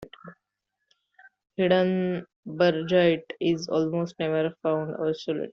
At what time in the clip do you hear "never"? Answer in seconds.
4.17-4.51